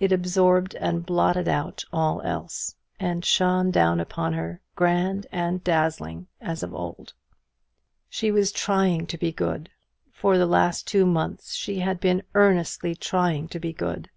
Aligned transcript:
It 0.00 0.10
absorbed 0.10 0.74
and 0.74 1.06
blotted 1.06 1.46
out 1.46 1.84
all 1.92 2.20
else: 2.22 2.74
and 2.98 3.24
shone 3.24 3.70
down 3.70 4.00
upon 4.00 4.32
her, 4.32 4.60
grand 4.74 5.28
and 5.30 5.62
dazzling, 5.62 6.26
as 6.40 6.64
of 6.64 6.74
old. 6.74 7.12
She 8.08 8.32
was 8.32 8.50
trying 8.50 9.06
to 9.06 9.16
be 9.16 9.30
good. 9.30 9.70
For 10.10 10.38
the 10.38 10.46
last 10.46 10.88
two 10.88 11.06
months 11.06 11.54
she 11.54 11.78
had 11.78 12.00
been 12.00 12.24
earnestly 12.34 12.96
trying 12.96 13.46
to 13.50 13.60
be 13.60 13.72
good. 13.72 14.10